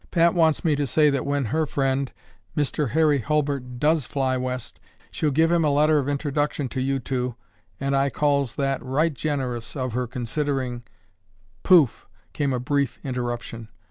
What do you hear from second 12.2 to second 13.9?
came a brief interruption.